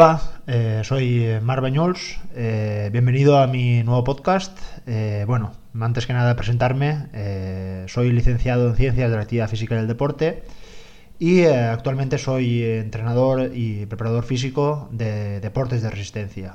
[0.00, 2.20] Hola, eh, soy Mar Bañols.
[2.36, 4.56] Eh, bienvenido a mi nuevo podcast.
[4.86, 7.08] Eh, bueno, antes que nada presentarme.
[7.88, 10.44] soy licenciado en Ciencias de la Actividad Física y del Deporte
[11.18, 16.54] y actualmente soy entrenador y preparador físico de deportes de resistencia.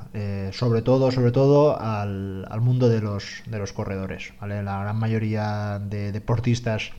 [0.53, 4.31] sobre todo, sobre todo al, mundo de los, de los corredores.
[4.39, 6.93] La gran mayoría de deportistas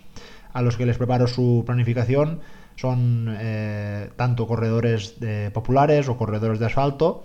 [0.55, 2.41] a los que les preparo su planificación
[2.77, 5.17] son eh, tanto corredores
[5.53, 7.23] populares o corredores de asfalto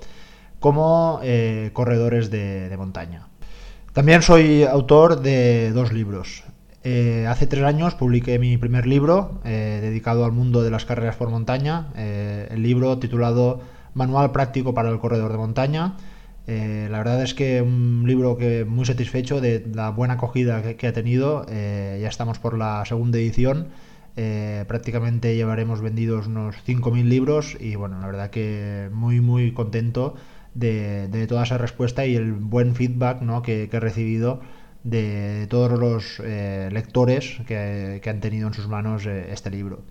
[0.60, 3.28] como eh, corredores de, montaña.
[3.94, 6.44] También soy autor de dos libros.
[6.84, 11.30] Eh, hace tres años publiqué mi primer libro dedicado al mundo de las carreras por
[11.30, 13.62] montaña, el libro titulado
[13.94, 15.96] Manual práctico para el corredor de montaña.
[16.48, 20.94] La verdad es que un libro que muy satisfecho de la buena acogida que ha
[20.94, 21.46] tenido.
[21.48, 23.68] ya estamos por la segunda edición
[24.22, 30.16] eh, prácticamente llevaremos vendidos unos 5.000 libros y bueno, la verdad que muy muy contento
[30.56, 34.42] de, toda esa respuesta y el buen feedback que, he recibido
[34.84, 39.84] de todos los eh, lectores que, han tenido en sus manos eh, este libro.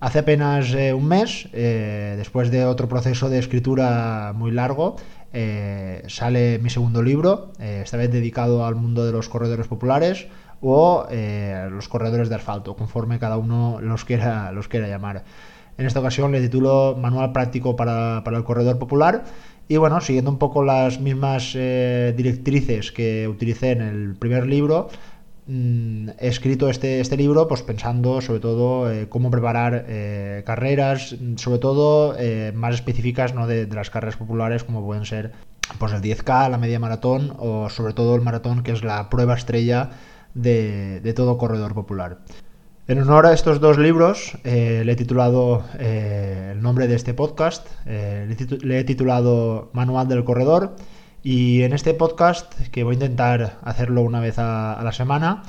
[0.00, 4.96] Hace apenas un mes, después de otro proceso de escritura muy largo,
[5.32, 10.28] sale mi segundo libro, esta vez dedicado al mundo de los corredores populares,
[10.60, 15.24] o eh, los corredores de asfalto, conforme cada uno los quiera, los quiera llamar.
[15.76, 19.24] En esta ocasión le titulo Manual práctico para, el corredor popular
[19.68, 24.88] y bueno, siguiendo un poco las mismas eh, directrices que utilicé en el primer libro,
[25.48, 29.84] mm, he escrito este, este libro pues pensando sobre todo eh, cómo preparar
[30.44, 32.16] carreras, sobre todo
[32.54, 33.46] más específicas ¿no?
[33.46, 35.32] de, de, las carreras populares como pueden ser
[35.78, 39.34] pues el 10K, la media maratón o sobre todo el maratón que es la prueba
[39.34, 39.90] estrella
[40.34, 42.18] de, todo corredor popular.
[42.86, 47.12] En honor a estos dos libros, eh, le he titulado eh, el nombre de este
[47.12, 50.76] podcast, eh, le, he titulado Manual del Corredor,
[51.22, 55.42] y en este podcast, que voy a intentar hacerlo una vez a, la semana,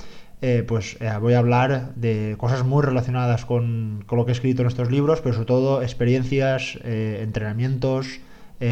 [0.68, 4.70] pues voy a hablar de cosas muy relacionadas con, con, lo que he escrito en
[4.70, 8.22] estos libros, pero sobre todo experiencias, entrenamientos,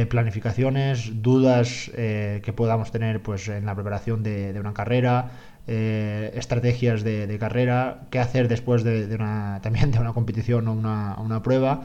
[0.09, 5.31] planificaciones, dudas que podamos tener pues, en la preparación de una carrera,
[5.69, 11.43] eh, estrategias de, carrera, qué hacer después de, una, también de una competición o una,
[11.43, 11.83] prueba.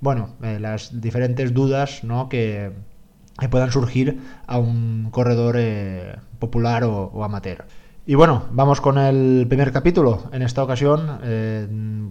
[0.00, 2.70] Bueno, eh, las diferentes dudas que,
[3.50, 7.64] puedan surgir a un corredor eh, popular o, amateur.
[8.06, 10.24] Y bueno, vamos con el primer capítulo.
[10.32, 11.20] En esta ocasión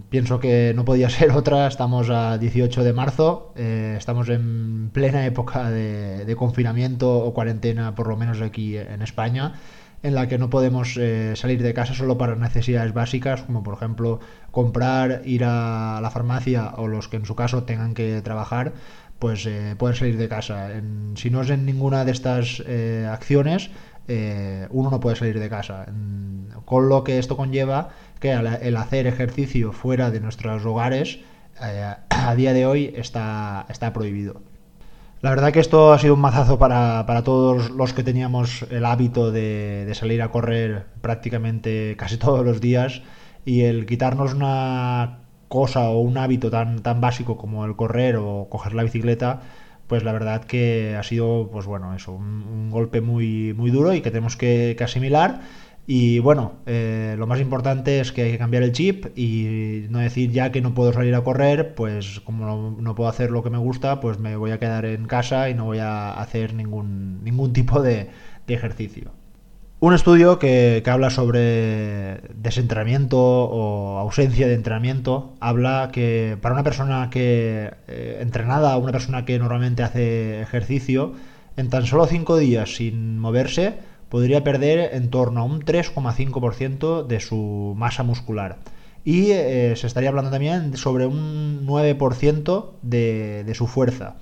[0.08, 1.68] pienso que no podía ser otra.
[1.68, 8.16] Estamos a 18 de marzo, estamos en plena época de confinamiento o cuarentena, por lo
[8.16, 9.54] menos aquí en España
[10.04, 13.74] en la que no podemos eh, salir de casa solo para necesidades básicas, como por
[13.74, 14.20] ejemplo
[14.50, 18.74] comprar, ir a la farmacia o los que en su caso tengan que trabajar,
[19.18, 20.68] pues eh, pueden salir de casa.
[21.14, 23.70] si no es en ninguna de estas eh, acciones,
[24.70, 25.86] uno no puede salir de casa.
[26.66, 27.88] con lo que esto conlleva
[28.20, 31.20] que el hacer ejercicio fuera de nuestros hogares
[31.58, 34.42] a día de hoy está, está prohibido.
[35.24, 39.32] La verdad que esto ha sido un mazazo para, todos los que teníamos el hábito
[39.32, 43.00] de, salir a correr prácticamente casi todos los días.
[43.46, 48.48] Y el quitarnos una cosa o un hábito tan, tan básico como el correr o
[48.50, 49.40] coger la bicicleta,
[49.86, 54.02] pues la verdad que ha sido, pues bueno, eso, un, golpe muy, muy duro y
[54.02, 55.40] que tenemos que, que asimilar
[55.86, 59.98] y bueno, eh, lo más importante es que hay que cambiar el chip y no
[59.98, 63.50] decir ya que no puedo salir a correr, pues como no, puedo hacer lo que
[63.50, 67.22] me gusta, pues me voy a quedar en casa y no voy a hacer ningún,
[67.22, 68.08] ningún tipo de,
[68.46, 69.10] ejercicio.
[69.80, 77.10] Un estudio que, habla sobre desentrenamiento o ausencia de entrenamiento habla que para una persona
[77.10, 81.12] que eh, entrenada, una persona que normalmente hace ejercicio,
[81.58, 83.74] en tan solo 5 días sin moverse,
[84.14, 88.58] podría perder en torno a un 3,5% de su masa muscular.
[89.04, 94.14] Y eh, se estaría hablando también sobre un 9% de, su fuerza.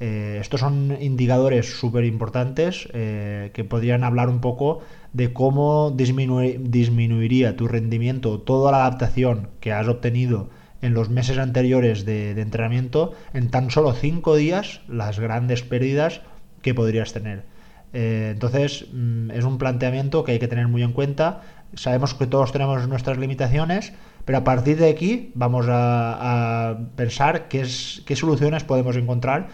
[0.00, 4.80] Eh, estos son indicadores súper importantes eh, que podrían hablar un poco
[5.12, 10.50] de cómo disminuiría tu rendimiento, toda la adaptación que has obtenido
[10.82, 16.22] en los meses anteriores de, de entrenamiento, en tan solo 5 días, las grandes pérdidas
[16.60, 17.44] que podrías tener.
[17.92, 21.42] Eh, entonces, mm, es un planteamiento que hay que tener muy en cuenta.
[21.74, 23.92] Sabemos que todos tenemos nuestras limitaciones,
[24.24, 29.48] pero a partir de aquí vamos a, pensar qué, es, qué soluciones podemos encontrar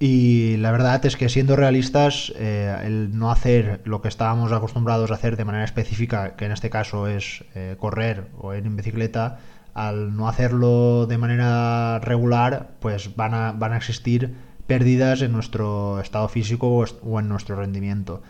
[0.00, 5.10] y la verdad es que siendo realistas, eh, el no hacer lo que estábamos acostumbrados
[5.10, 8.76] a hacer de manera específica, que en este caso es eh, correr o ir en
[8.76, 9.38] bicicleta,
[9.74, 14.34] al no hacerlo de manera regular, pues van a existir
[14.68, 16.68] pérdidas en nuestro estado físico
[17.02, 18.22] o en nuestro rendimiento.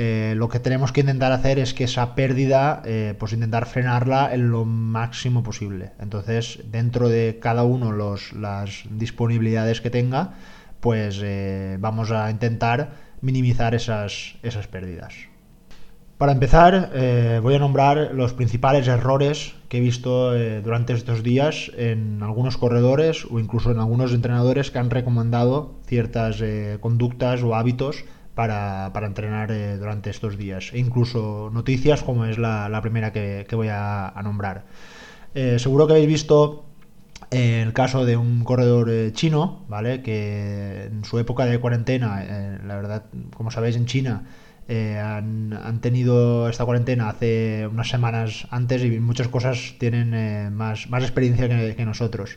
[0.00, 4.32] Eh, lo que tenemos que intentar hacer es que esa pérdida, eh, pues intentar frenarla
[4.32, 5.90] en lo máximo posible.
[5.98, 10.34] Entonces, dentro de cada uno los, las disponibilidades que tenga,
[10.78, 12.92] pues eh, vamos a intentar
[13.22, 15.14] minimizar esas, esas pérdidas.
[16.16, 16.90] Para empezar,
[17.42, 20.32] voy a nombrar los principales errores que he visto
[20.62, 26.42] durante estos días en algunos corredores o incluso en algunos entrenadores que han recomendado ciertas
[26.80, 28.04] conductas o hábitos
[28.38, 30.70] para, entrenar eh, durante estos días.
[30.72, 34.62] E incluso noticias como es la, primera que, voy a, nombrar.
[35.34, 36.64] Eh, seguro que habéis visto
[37.32, 40.02] eh, el caso de un corredor chino, ¿vale?
[40.02, 42.22] Que en su época de cuarentena,
[42.64, 43.06] la verdad,
[43.36, 44.22] como sabéis, en China
[44.68, 51.48] han, tenido esta cuarentena hace unas semanas antes y muchas cosas tienen más, más experiencia
[51.48, 52.36] que, nosotros.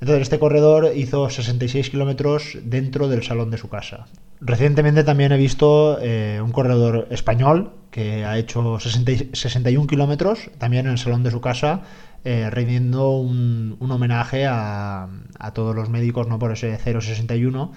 [0.00, 4.06] Entonces, este corredor hizo 66 kilómetros dentro del salón de su casa.
[4.40, 10.92] Recientemente también he visto eh, un corredor español que ha hecho 61 kilómetros, también en
[10.92, 11.82] el salón de su casa,
[12.24, 15.08] eh, rindiendo un, homenaje a,
[15.54, 16.38] todos los médicos ¿no?
[16.38, 17.72] por ese 061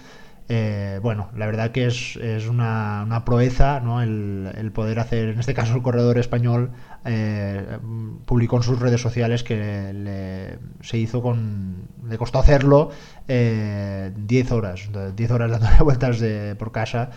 [0.50, 4.02] eh, bueno, la verdad que es, es una, una, proeza ¿no?
[4.02, 6.72] el, poder hacer, en este caso el corredor español
[7.04, 7.80] eh,
[8.26, 12.92] publicó en sus redes sociales que le, se hizo con, le costó hacerlo
[13.28, 14.14] 10 eh,
[14.52, 17.10] horas, 10 horas dándole vueltas de, por casa.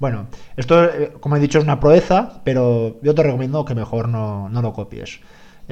[0.00, 0.26] Bueno,
[0.56, 0.88] esto,
[1.20, 5.20] como he dicho, es una proeza, pero yo te recomiendo que mejor no lo copies.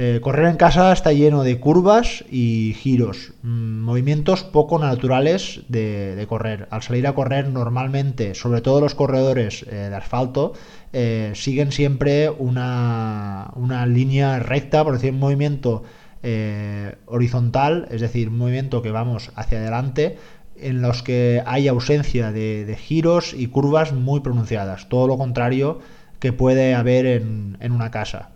[0.03, 6.25] Eh, correr en casa está lleno de curvas y giros, mm, movimientos poco naturales de,
[6.27, 6.69] correr.
[6.71, 10.55] Al salir a correr normalmente, sobre todo los corredores eh, de asfalto,
[10.95, 15.83] eh, siguen siempre una, una, línea recta, por decir, un movimiento
[17.05, 20.17] horizontal, es decir, un movimiento que vamos hacia adelante,
[20.57, 25.81] en los que hay ausencia de, de giros y curvas muy pronunciadas, todo lo contrario
[26.21, 28.31] que puede haber en, en una casa.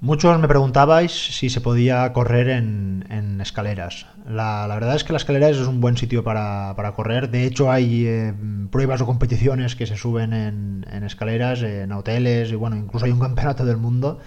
[0.00, 4.06] Muchos me preguntabais si se podía correr en, escaleras.
[4.28, 7.30] La, verdad es que las escaleras es un buen sitio para, correr.
[7.30, 8.34] De hecho, hay eh,
[8.70, 13.20] pruebas o competiciones que se suben en, escaleras, en hoteles, y bueno, incluso hay un
[13.26, 14.18] campeonato del mundo.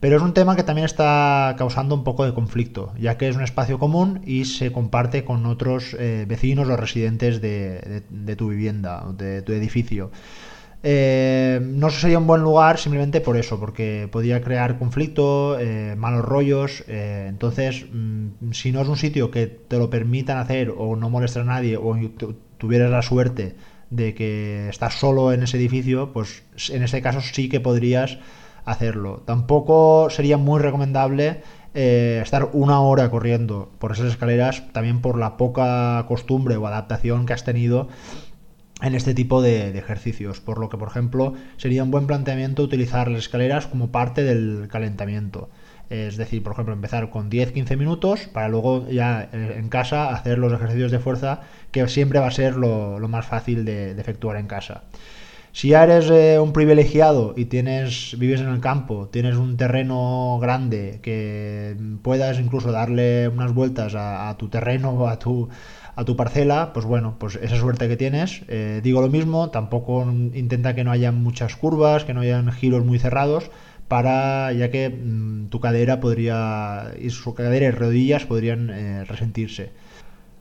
[0.00, 3.36] Pero es un tema que también está causando un poco de conflicto, ya que es
[3.36, 8.50] un espacio común y se comparte con otros eh, vecinos o residentes de, de tu
[8.50, 10.10] vivienda, de tu edificio.
[10.82, 16.24] Eh, no sería un buen lugar simplemente por eso, porque podría crear conflicto, eh, malos
[16.24, 16.84] rollos.
[16.86, 21.10] Eh, entonces, mm, si no es un sitio que te lo permitan hacer o no
[21.10, 21.96] molestar a nadie o
[22.58, 23.56] tuvieras la suerte
[23.90, 28.18] de que estás solo en ese edificio, pues en ese caso sí que podrías
[28.64, 29.22] hacerlo.
[29.26, 31.42] Tampoco sería muy recomendable
[31.74, 37.34] estar una hora corriendo por esas escaleras, también por la poca costumbre o adaptación que
[37.34, 37.88] has tenido
[38.80, 43.08] en este tipo de, ejercicios, por lo que, por ejemplo, sería un buen planteamiento utilizar
[43.08, 45.48] las escaleras como parte del calentamiento.
[45.90, 50.38] Es decir, por ejemplo, empezar con 10-15 minutos para luego ya eh, en casa hacer
[50.38, 51.40] los ejercicios de fuerza,
[51.72, 54.84] que siempre va a ser lo, más fácil de, efectuar en casa.
[55.50, 60.38] Si ya eres eh, un privilegiado y tienes, vives en el campo, tienes un terreno
[60.40, 65.48] grande que puedas incluso darle unas vueltas a, a tu terreno a tu,
[65.98, 68.42] a tu parcela, pues bueno, pues esa suerte que tienes.
[68.46, 72.84] Eh, digo lo mismo, tampoco intenta que no haya muchas curvas, que no hayan giros
[72.84, 73.50] muy cerrados,
[73.88, 79.72] para ya que mm, tu cadera podría, y su cadera y rodillas podrían eh, resentirse.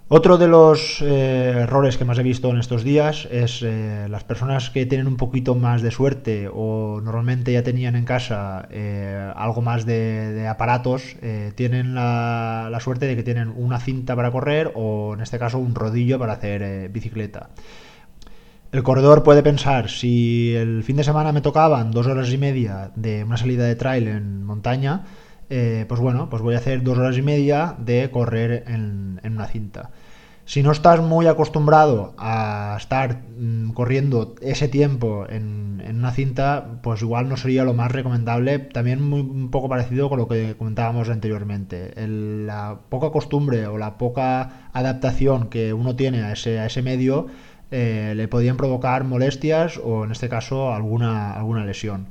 [0.09, 4.23] Otro de los eh, errores que más he visto en estos días es eh, las
[4.23, 9.33] personas que tienen un poquito más de suerte o normalmente ya tenían en casa eh,
[9.35, 11.17] algo más de, aparatos,
[11.55, 15.59] tienen la, la, suerte de que tienen una cinta para correr o en este caso
[15.59, 17.49] un rodillo para hacer bicicleta.
[18.71, 22.91] El corredor puede pensar, si el fin de semana me tocaban dos horas y media
[22.95, 25.03] de una salida de trail en montaña,
[25.49, 29.47] eh, pues bueno, pues voy a hacer dos horas y media de correr en, una
[29.47, 29.91] cinta.
[30.45, 37.01] Si no estás muy acostumbrado a estar mm, corriendo ese tiempo en, una cinta, pues
[37.01, 38.59] igual no sería lo más recomendable.
[38.59, 41.93] También muy, un poco parecido con lo que comentábamos anteriormente.
[41.97, 47.27] la poca costumbre o la poca adaptación que uno tiene a ese, a ese medio
[47.69, 52.07] eh, le podían provocar molestias o en este caso alguna, alguna lesión.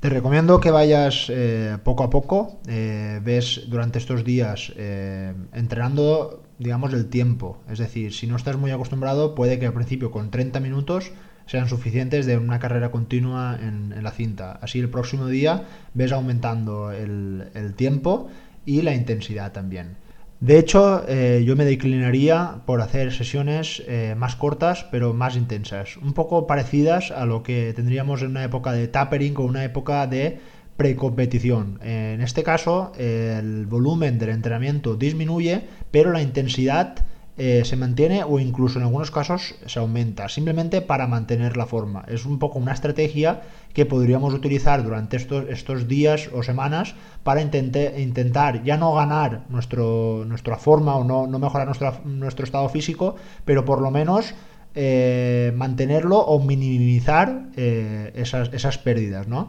[0.00, 6.44] Te recomiendo que vayas eh, poco a poco, eh, ves durante estos días eh, entrenando,
[6.60, 7.58] digamos, el tiempo.
[7.68, 11.10] Es decir, si no estás muy acostumbrado, puede que al principio con 30 minutos
[11.46, 14.52] sean suficientes de una carrera continua en, la cinta.
[14.62, 15.64] Así el próximo día
[15.94, 18.28] ves aumentando el, el tiempo
[18.64, 19.96] y la intensidad también.
[20.40, 25.96] De hecho, eh, yo me declinaría por hacer sesiones eh, más cortas pero más intensas,
[25.96, 30.06] un poco parecidas a lo que tendríamos en una época de tapering o una época
[30.06, 30.38] de
[30.76, 31.80] precompetición.
[31.82, 37.04] En este caso, el volumen del entrenamiento disminuye, pero la intensidad
[37.40, 42.04] eh, se mantiene o incluso en algunos casos se aumenta, simplemente para mantener la forma.
[42.08, 43.42] Es un poco una estrategia
[43.72, 50.24] que podríamos utilizar durante estos, estos días o semanas para intentar ya no ganar nuestro,
[50.26, 51.68] nuestra forma o no, mejorar
[52.06, 53.14] nuestro estado físico,
[53.44, 54.34] pero por lo menos
[54.74, 59.48] eh, mantenerlo o minimizar eh, esas, pérdidas, ¿no?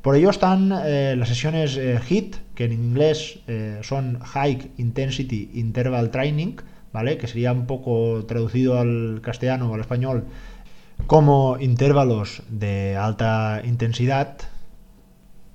[0.00, 1.76] Por ello están las sesiones
[2.08, 3.40] HIT, que en inglés
[3.82, 6.54] son High Intensity Interval Training,
[7.18, 10.24] que sería un poco traducido al castellano o al español
[11.06, 14.38] como intervalos de alta intensidad.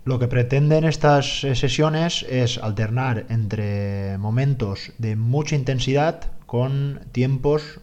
[0.06, 7.82] Lo que pretenden estas sesiones es alternar entre momentos de mucha intensidad con tiempos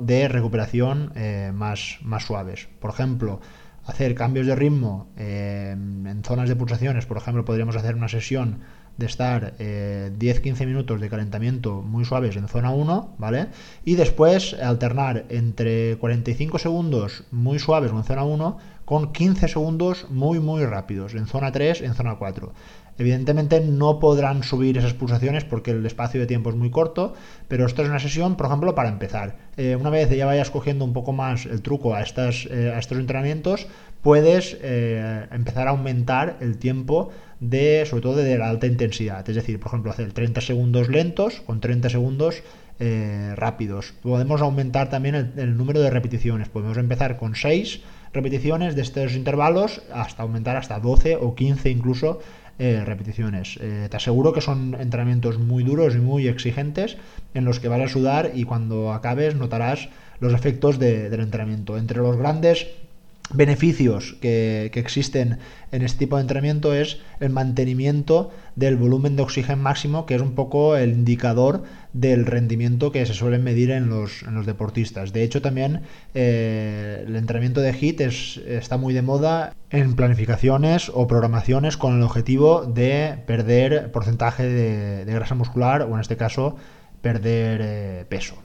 [0.00, 2.68] de recuperación eh, más, más suaves.
[2.80, 3.40] Por ejemplo,
[3.86, 7.06] hacer cambios de ritmo eh, en zonas de pulsaciones.
[7.06, 8.60] Por ejemplo, podríamos hacer una sesión
[9.00, 13.46] de estar 10-15 eh, minutos de calentamiento muy suaves en zona 1, ¿vale?
[13.84, 20.38] Y después alternar entre 45 segundos muy suaves en zona 1 con 15 segundos muy
[20.38, 22.52] muy rápidos en zona 3, en zona 4.
[22.98, 27.14] Evidentemente no podrán subir esas pulsaciones porque el espacio de tiempo es muy corto,
[27.48, 29.38] pero esto es una sesión, por ejemplo, para empezar.
[29.56, 32.78] Eh, una vez ya vayas cogiendo un poco más el truco a, estas, eh, a
[32.78, 33.66] estos entrenamientos,
[34.02, 39.28] puedes empezar a aumentar el tiempo de, sobre todo de la alta intensidad.
[39.28, 42.42] Es decir, por ejemplo, hacer 30 segundos lentos con 30 segundos
[42.78, 43.94] eh, rápidos.
[44.02, 46.48] Podemos aumentar también el, número de repeticiones.
[46.48, 47.80] Podemos empezar con 6
[48.12, 52.20] repeticiones de estos intervalos hasta aumentar hasta 12 o 15 incluso
[52.58, 53.58] eh, repeticiones.
[53.60, 56.98] Eh, te aseguro que son entrenamientos muy duros y muy exigentes
[57.32, 61.78] en los que vas a sudar y cuando acabes notarás los efectos del entrenamiento.
[61.78, 62.66] Entre los grandes
[63.32, 65.38] beneficios que, existen
[65.72, 70.22] en este tipo de entrenamiento es el mantenimiento del volumen de oxígeno máximo, que es
[70.22, 75.12] un poco el indicador del rendimiento que se suele medir en los, deportistas.
[75.12, 75.82] De hecho, también
[76.14, 82.02] eh, el entrenamiento de HIT está muy de moda en planificaciones o programaciones con el
[82.02, 86.56] objetivo de perder porcentaje de, grasa muscular o en este caso
[87.02, 88.36] perder eh, peso.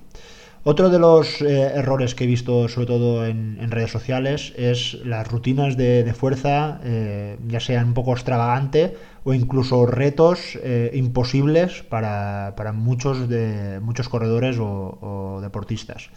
[0.67, 5.27] Otro de los eh, errores que he visto, sobre todo en, redes sociales, es las
[5.27, 12.51] rutinas de, fuerza, eh, ya sean un poco extravagante o incluso retos eh, imposibles para,
[12.73, 16.09] muchos, de, muchos corredores o, deportistas.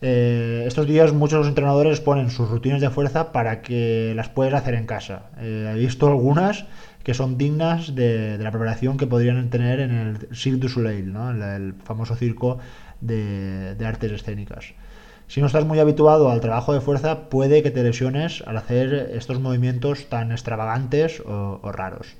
[0.00, 4.74] estos días muchos de entrenadores ponen sus rutinas de fuerza para que las puedas hacer
[4.74, 5.30] en casa.
[5.38, 6.64] he visto algunas
[7.02, 11.30] que son dignas de, la preparación que podrían tener en el Cirque du Soleil, ¿no?
[11.30, 12.58] el famoso circo
[13.02, 14.74] de, artes escénicas.
[15.26, 19.12] Si no estás muy habituado al trabajo de fuerza, puede que te lesiones al hacer
[19.14, 22.16] estos movimientos tan extravagantes o, raros.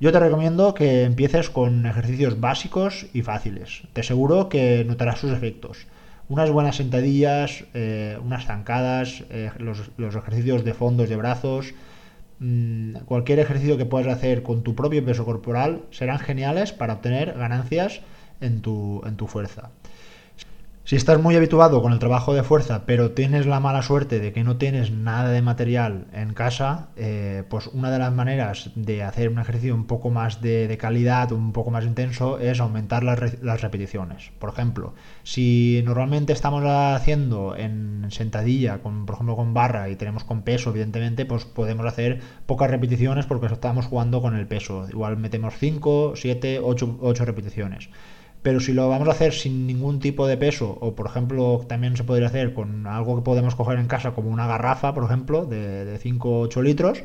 [0.00, 3.82] Yo te recomiendo que empieces con ejercicios básicos y fáciles.
[3.92, 5.86] Te aseguro que notarás sus efectos.
[6.28, 11.74] Unas buenas sentadillas, eh, unas zancadas, eh, los, ejercicios de fondos de brazos,
[12.38, 17.34] mm, cualquier ejercicio que puedas hacer con tu propio peso corporal serán geniales para obtener
[17.34, 18.02] ganancias
[18.40, 19.70] en tu, en tu fuerza.
[20.88, 24.32] Si estás muy habituado con el trabajo de fuerza, pero tienes la mala suerte de
[24.32, 29.02] que no tienes nada de material en casa, eh, pues una de las maneras de
[29.02, 33.60] hacer un ejercicio un poco más de, calidad, un poco más intenso, es aumentar las,
[33.60, 34.30] repeticiones.
[34.38, 40.24] Por ejemplo, si normalmente estamos haciendo en sentadilla, con, por ejemplo con barra y tenemos
[40.24, 44.86] con peso, evidentemente, pues podemos hacer pocas repeticiones porque estamos jugando con el peso.
[44.88, 47.90] Igual metemos 5, 7, 8 repeticiones.
[48.42, 51.96] Pero si lo vamos a hacer sin ningún tipo de peso, o por ejemplo también
[51.96, 55.44] se podría hacer con algo que podemos coger en casa, como una garrafa, por ejemplo,
[55.44, 57.02] de, 5 o 8 litros,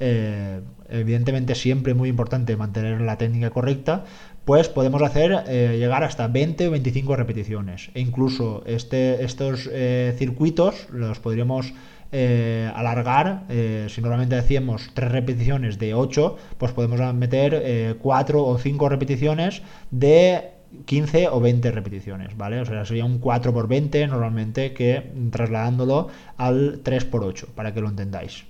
[0.00, 4.04] eh, evidentemente siempre muy importante mantener la técnica correcta,
[4.44, 7.90] pues podemos hacer eh, llegar hasta 20 o 25 repeticiones.
[7.94, 11.72] E incluso este, estos eh, circuitos los podríamos
[12.76, 13.42] alargar.
[13.88, 20.53] si normalmente decíamos 3 repeticiones de 8, pues podemos meter 4 o 5 repeticiones de
[20.84, 22.60] 15 o 20 repeticiones, ¿vale?
[22.60, 27.72] O sea, sería un 4 por 20 normalmente que trasladándolo al 3 por 8, para
[27.72, 28.44] que lo entendáis.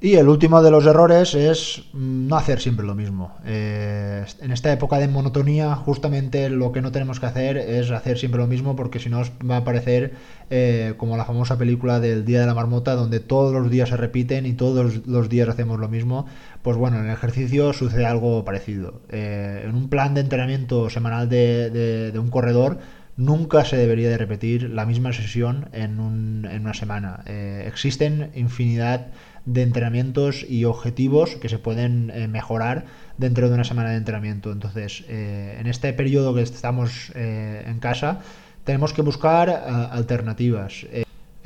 [0.00, 3.32] Y el último de los errores es mm, no hacer siempre lo mismo.
[3.46, 8.18] Eh, en esta época de monotonía, justamente lo que no tenemos que hacer es hacer
[8.18, 10.12] siempre lo mismo, porque si no va a parecer
[10.50, 13.96] eh, como la famosa película del Día de la Marmota, donde todos los días se
[13.96, 16.26] repiten y todos los días hacemos lo mismo.
[16.62, 19.00] Pues bueno, en el ejercicio sucede algo parecido.
[19.10, 22.78] Eh, en un plan de entrenamiento semanal de, un corredor,
[23.16, 27.22] nunca se debería de repetir la misma sesión en, una semana.
[27.26, 29.06] existen infinidad
[29.46, 32.86] de entrenamientos y objetivos que se pueden eh, mejorar
[33.18, 34.52] dentro de una semana de entrenamiento.
[34.52, 38.20] Entonces, eh, en este periodo que estamos eh, en casa,
[38.64, 40.86] tenemos que buscar alternativas.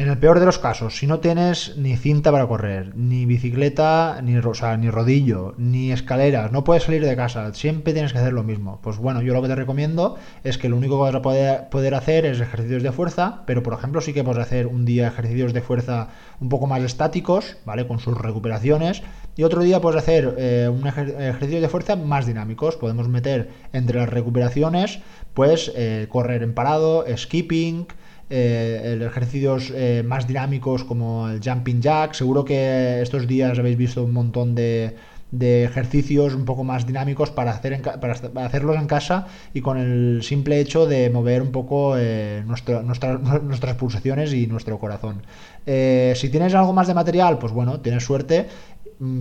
[0.00, 4.21] En el peor de los casos, si no tienes ni cinta para correr, ni bicicleta,
[4.23, 8.45] ni, ni rodillo, ni escaleras, no puedes salir de casa, siempre tienes que hacer lo
[8.45, 8.78] mismo.
[8.81, 11.95] Pues bueno, yo lo que te recomiendo es que lo único que vas a poder,
[11.97, 15.52] hacer es ejercicios de fuerza, pero por ejemplo sí que puedes hacer un día ejercicios
[15.52, 17.88] de fuerza un poco más estáticos, ¿vale?
[17.88, 19.02] Con sus recuperaciones,
[19.35, 22.76] y otro día puedes hacer eh, un ejercicio de fuerza más dinámicos.
[22.76, 25.00] Podemos meter entre las recuperaciones,
[25.35, 27.88] pues eh, correr en parado, skipping,
[28.30, 32.12] eh, ejercicios eh, más dinámicos como el jumping jack.
[32.12, 34.97] Seguro que estos días habéis visto un montón de,
[35.32, 40.58] ejercicios un poco más dinámicos para, hacer para hacerlos en casa y con el simple
[40.61, 45.23] hecho de mover un poco eh, nuestras pulsaciones y nuestro corazón.
[45.66, 48.47] Si tienes algo más de material, pues bueno, tienes suerte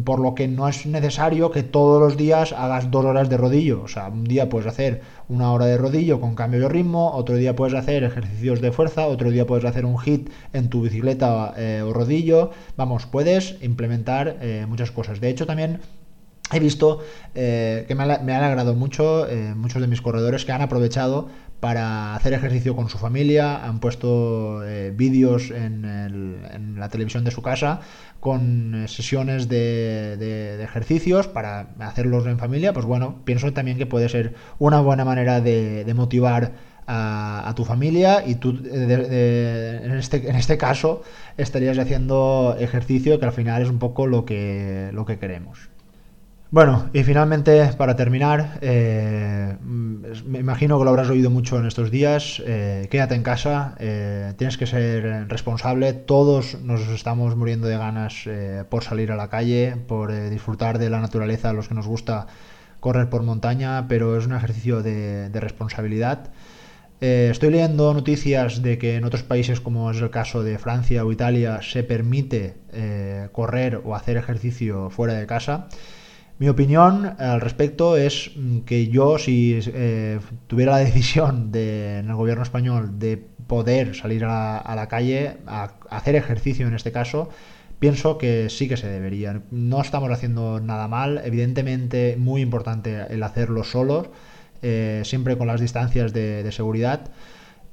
[0.04, 3.84] por lo que no es necesario que todos los días hagas dos horas de rodillo.
[3.84, 7.36] O sea, un día puedes hacer una hora de rodillo con cambio de ritmo, otro
[7.36, 11.54] día puedes hacer ejercicios de fuerza, otro día puedes hacer un hit en tu bicicleta
[11.58, 12.52] eh, o rodillo.
[12.76, 15.22] Vamos, puedes implementar eh, muchas cosas.
[15.22, 15.80] De hecho, también
[16.52, 17.00] he visto
[17.36, 21.28] eh, que me me alegrado mucho muchos de mis corredores que han aprovechado
[21.60, 24.62] para hacer ejercicio con su familia, han puesto
[24.94, 27.82] vídeos en, la televisión de su casa
[28.20, 34.10] con eh, sesiones de, ejercicios para hacerlos en familia, pues bueno, pienso también que puede
[34.10, 36.54] ser una buena manera de, motivar
[36.88, 41.04] a, tu familia y tú en, este, en este caso
[41.38, 45.70] estarías haciendo ejercicio que al final es un poco lo que, lo que queremos.
[46.50, 51.92] Bueno, y finalmente, para terminar, eh, me imagino que lo habrás oído mucho en estos
[51.92, 57.78] días, eh, quédate en casa, eh, tienes que ser responsable, todos nos estamos muriendo de
[57.78, 58.30] ganas
[58.70, 62.28] por salir a la calle, por disfrutar de la naturaleza, a los que nos gusta
[62.80, 66.30] correr por montaña, pero es un ejercicio de, de responsabilidad.
[67.02, 71.12] estoy leyendo noticias de que en otros países, como es el caso de Francia o
[71.12, 72.56] Italia, se permite
[73.34, 75.68] correr o hacer ejercicio fuera de casa.
[76.40, 78.32] Mi opinión al respecto es
[78.66, 84.24] que yo, si eh, tuviera la decisión de, en el gobierno español de poder salir
[84.26, 87.30] a la, calle, a, hacer ejercicio en este caso,
[87.80, 89.42] pienso que sí que se debería.
[89.50, 94.10] No estamos haciendo nada mal, evidentemente muy importante el hacerlo solos,
[94.62, 97.10] eh, siempre con las distancias de seguridad.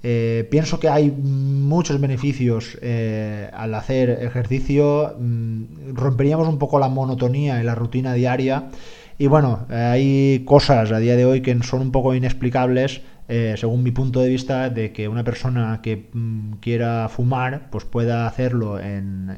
[0.06, 5.16] Eh, pienso que hay muchos beneficios eh, al hacer ejercicio.
[5.18, 8.68] Mm, romperíamos un poco la monotonía y la rutina diaria.
[9.16, 13.82] Y bueno, hay cosas a día de hoy que son un poco inexplicables, eh, según
[13.82, 18.78] mi punto de vista, de que una persona que mm, quiera fumar, pues pueda hacerlo
[18.78, 19.34] en,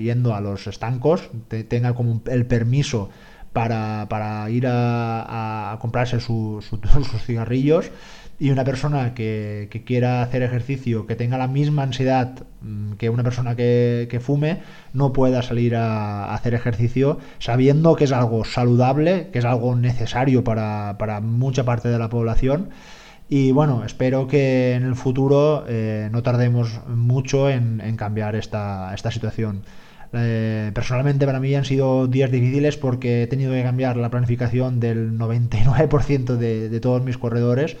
[0.00, 1.28] yendo a los estancos,
[1.68, 3.10] tenga como el permiso
[3.52, 6.64] para, ir a, comprarse sus
[7.26, 7.90] cigarrillos
[8.40, 13.24] y una persona que, quiera hacer ejercicio, que tenga la misma ansiedad mm, que una
[13.24, 14.58] persona que, fume,
[14.92, 20.44] no pueda salir a, hacer ejercicio sabiendo que es algo saludable, que es algo necesario
[20.44, 22.70] para, mucha parte de la población.
[23.28, 29.10] Y bueno, espero que en el futuro eh, no tardemos mucho en, cambiar esta, esta
[29.10, 29.62] situación.
[30.14, 34.80] Eh, personalmente para mí han sido días difíciles porque he tenido que cambiar la planificación
[34.80, 37.76] del 99% de, de todos mis corredores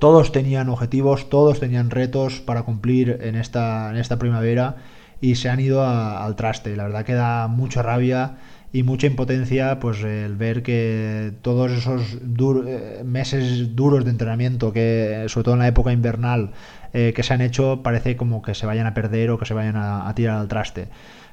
[0.00, 4.76] todos tenían objetivos, todos tenían retos para cumplir en esta, en esta primavera
[5.20, 6.74] y se han ido al traste.
[6.74, 8.38] La verdad que da mucha rabia
[8.72, 12.18] y mucha impotencia pues el ver que todos esos
[12.66, 16.52] eh, meses duros de entrenamiento que sobre todo en la época invernal
[16.92, 19.54] eh, que se han hecho parece como que se vayan a perder o que se
[19.54, 20.88] vayan a tirar al traste.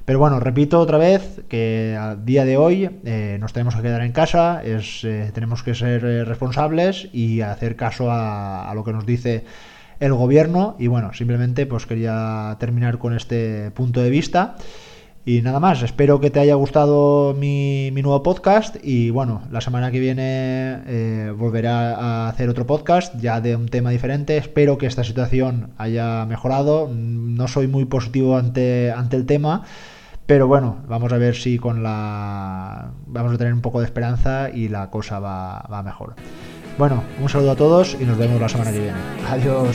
[0.08, 4.00] Pero bueno, repito otra vez que a día de hoy eh, nos tenemos que quedar
[4.00, 9.04] en casa, eh, tenemos que ser eh, responsables y hacer caso a, lo que nos
[9.04, 9.44] dice
[10.00, 10.76] el gobierno.
[10.78, 14.56] Y bueno, simplemente pues quería terminar con este punto de vista.
[15.26, 19.90] Y nada más, espero que te haya gustado mi, nuevo podcast y bueno, la semana
[19.90, 24.38] que viene volveré a hacer otro podcast ya de un tema diferente.
[24.38, 26.88] Espero que esta situación haya mejorado.
[26.90, 29.64] No soy muy positivo ante, ante el tema
[30.28, 32.90] Pero bueno, vamos a ver si con la...
[33.06, 36.16] Vamos a tener un poco de esperanza y la cosa va, va mejor.
[36.76, 38.98] Bueno, un saludo a todos y nos vemos la semana que viene.
[39.26, 39.74] Adiós.